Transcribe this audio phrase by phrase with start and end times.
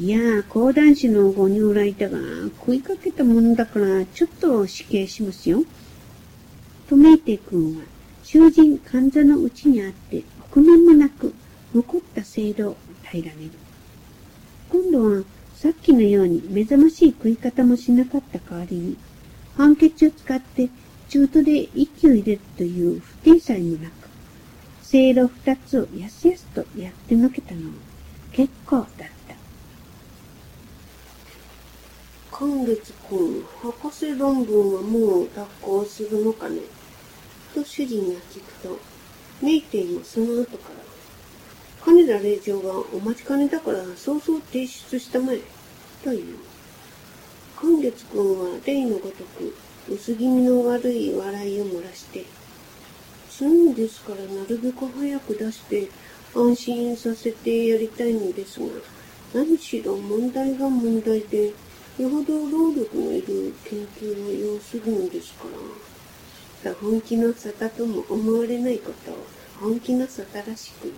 [0.00, 2.18] いやー、講談師のご入来だが、
[2.60, 5.64] 食いかけたものだから、ちょっと死刑しますよ。
[6.88, 7.82] とメイテイ君は、
[8.22, 10.22] 囚人患者のうちにあって、
[10.52, 11.34] 臆面もなく、
[11.74, 12.76] 残った制度を
[13.10, 13.50] 平らげる。
[14.70, 15.24] 今度は、
[15.56, 18.96] さっきのように目覚ましい食い方もしなかった代わりに、
[19.56, 20.68] 判決を使って
[21.08, 23.92] 中途で息を入れるという不定さえもなく、
[24.80, 27.72] せいろ二つをやすやすとやってのけたのも
[28.30, 29.17] 結構だった。
[32.38, 36.60] 今月君、博士論文はもう脱行するのかね？
[37.52, 38.78] と主人が聞くと、
[39.42, 45.40] メイテイもその後から、金田令嬢がお待ちかねだから早々提出したまえ、
[46.04, 46.36] という。
[47.60, 49.56] 今月君は例のごとく
[49.90, 52.24] 薄気味の悪い笑いを漏らして、
[53.28, 55.88] すんですからなるべく早く出して
[56.36, 58.66] 安心させてやりたいのですが、
[59.34, 61.52] 何しろ問題が問題で、
[61.98, 65.44] よほど労力のいる研究を要するのですか
[66.64, 69.26] ら、本気の沙汰とも思われないことを
[69.60, 70.94] 本気の沙汰らしく言う。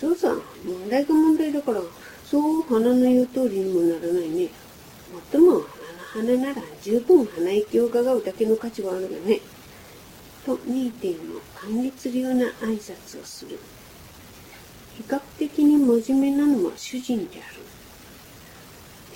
[0.00, 1.82] そうさ、問題が問題だから、
[2.24, 4.44] そう花の言う通りにもならないね。
[5.12, 5.64] もっとも、あの
[6.24, 9.40] 花なら十分鼻息を伺うだけの価値はあるがね。
[10.46, 13.58] と、2点の感激流な挨拶をする。
[14.96, 17.67] 比較的に真面目なのは主人である。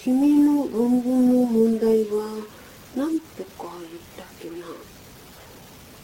[0.04, 2.44] 君の論文の問題は
[2.96, 3.70] 何とか言っ
[4.16, 4.66] たっけな。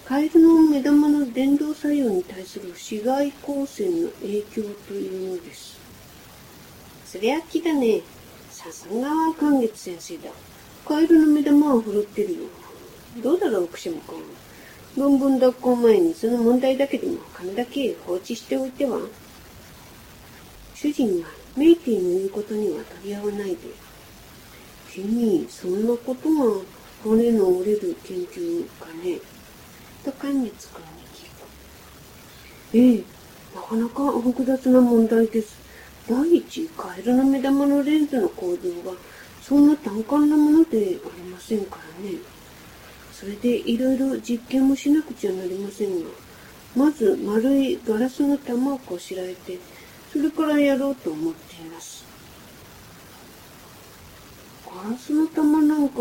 [0.05, 5.81] カエルの目玉の電動作用に対する紫外光線の影響というのです。
[7.07, 8.03] そりゃ木だね。
[8.51, 10.31] さすがは寛月先生だ。
[10.87, 12.39] カエルの目玉は振るってるよ。
[13.21, 14.23] どうだろう、奥島君。
[14.97, 19.01] 論文脱行前にその問題だけでも金だけ放置しておいては
[20.75, 23.88] 主人はメイティの言うことには取り合わないで
[25.03, 26.61] 君、そんなことが
[27.05, 29.21] 骨の折れる研究かね
[30.05, 32.75] と寛月君に聞く。
[32.75, 33.05] ええ、
[33.55, 35.57] なかなか複雑な問題です。
[36.09, 38.97] 第一、カエルの目玉のレンズの構造が
[39.43, 42.17] そんな単簡なものでありませんからね。
[43.13, 46.11] それでいろいろ実験もしなくちゃなりませんが、
[46.75, 49.59] まず丸いガラスの玉をこしらえて、
[50.13, 52.05] それからやろうと思っています。
[54.75, 56.01] ガラスの玉なんか、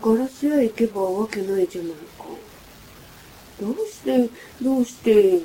[0.00, 2.24] ガラス屋行けばわけないじゃないか。
[3.60, 4.30] どうして、
[4.62, 5.40] どうして、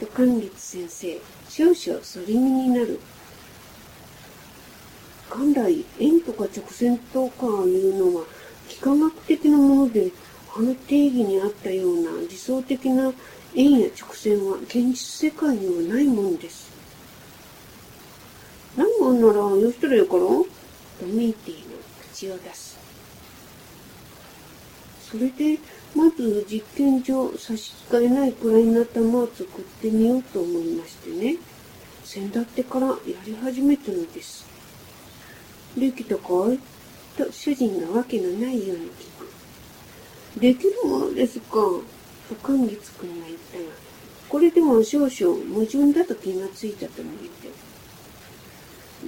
[0.00, 2.98] と寛月先生、少々反り身になる。
[5.30, 8.24] 元来、円とか直線とかいうのは、
[8.70, 10.10] 幾何学的なもので、
[10.56, 13.12] あの定義にあったような理想的な
[13.54, 16.72] 円や直線は現実世界にはないものです。
[18.76, 20.57] ないもんなら、よしたらよかろとメイティの
[22.18, 22.76] 口を出す。
[25.08, 25.58] それで、
[25.94, 29.46] まず実験上差し支えないくらいな玉を作っ
[29.80, 31.36] てみようと思いましてね。
[32.04, 34.44] 先だってからやり始めたのです。
[35.76, 36.58] できたかい？
[37.16, 39.10] と主人がわけのないように聞
[40.36, 40.40] く。
[40.40, 41.54] できるものですか？
[41.54, 43.64] と寛月君が言ったが、
[44.28, 47.54] これでも少々矛盾だと気がついたと見えて。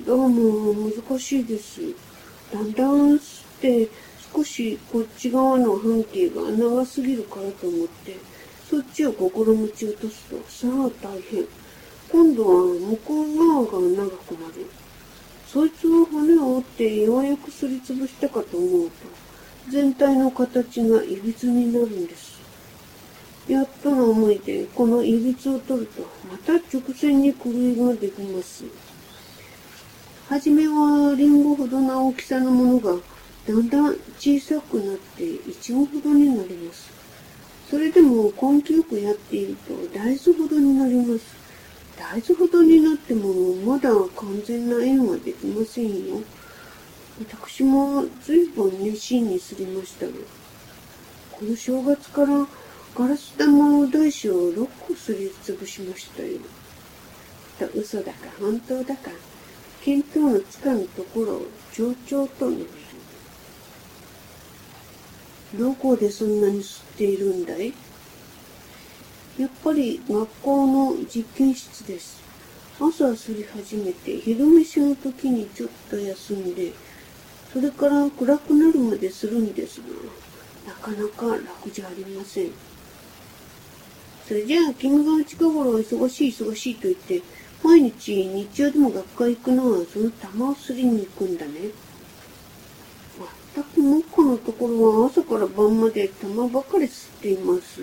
[0.06, 1.80] どうも難しいです。
[2.52, 3.88] だんだん吸って
[4.34, 8.16] 少しこっち側の半径が長すぎるからと思って、
[8.68, 11.44] そっちを心持ち落とすと、さあ大変。
[12.10, 13.70] 今度は向こう側が
[14.04, 14.66] 長くなる。
[15.46, 18.92] そいつを骨を折ってようやくすりつぶしたかと思うと、
[19.68, 22.40] 全体の形がいびつになるんです。
[23.48, 28.64] やっとの思いで、このいびつを取ると、また直線に狂いができます。
[30.30, 32.92] はじめはリンゴほどの大きさのものが
[33.48, 36.88] だんだん小さくなってイチゴほどになります。
[37.68, 41.34] それでも根気よくやっていると大豆ほどになります。
[41.98, 46.22] 大豆ほどになってもまだ完全な円はできませんよ。
[47.18, 50.12] 私も随分熱心にすりましたが、
[51.32, 52.46] この正月から
[52.94, 56.38] ガラス玉大小を6個すりつぶしましたよ。
[57.58, 59.10] と嘘だか本当だか
[59.84, 62.68] 見当のつかぬところを上々と述
[65.54, 65.60] べる。
[65.64, 67.72] どこでそんなに吸っているんだい？
[69.38, 72.20] やっぱり学校の実験室です。
[72.78, 76.72] 朝は吸り始めて、昼飯の時にちょっと休んで、
[77.52, 82.50] それから暗くなるまでするんですが、なかなか楽じゃありません。
[84.28, 87.22] それじゃあ、君が近頃忙しい忙しいと言って、
[87.62, 91.52] 毎日日曜でも学会行くのはその玉をすりに行くんだね。
[93.18, 97.82] まったくもっこのところは朝から晩まで玉ばかり吸っています。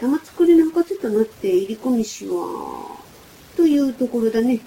[0.00, 2.98] 玉作りの博士となって入り込みしは、
[3.56, 4.60] というところだね。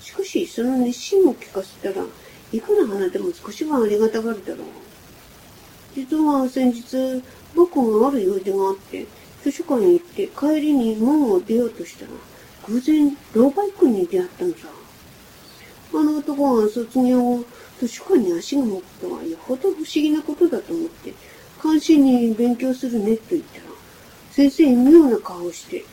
[0.00, 2.04] しかし、その熱心を聞かせたら、
[2.52, 4.66] いくら花でも少しはありがたがるだろう。
[5.94, 7.22] 実は先日、
[7.54, 9.06] 僕がある用事があって、
[9.42, 12.10] 図書館へ行って帰りに門を出ようとしたら、
[12.68, 14.68] 偶然、老媒君に出会ったのさ。
[15.92, 17.44] あの男が卒業後、
[17.78, 21.12] 図書館に足が向くとはよほど不思議なことだと思って、
[21.60, 23.64] 関心に勉強するねと言ったら、
[24.30, 25.84] 先生妙な顔をして、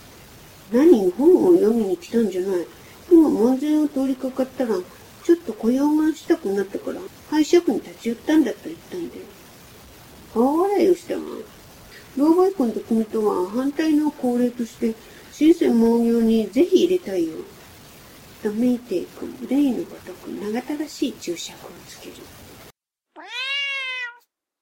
[0.71, 2.65] 何本を読みに来たんじゃない？
[3.11, 4.75] 今門前を通りかかったら、
[5.23, 9.21] ちょっと雇用がしたくなったから、拝借に立ち寄ったんだと言ったんだよ。
[10.33, 11.21] 顔笑いをしたが、
[12.17, 14.95] 老媒君と君とは反対の恒例として、
[15.41, 17.33] 新鮮農業にぜひ入れたいよ。
[18.43, 22.17] とメイテイ君、例のごとく長たらしい注釈をつける。